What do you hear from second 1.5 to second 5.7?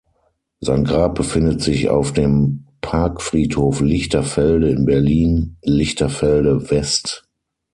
sich auf dem Parkfriedhof Lichterfelde in Berlin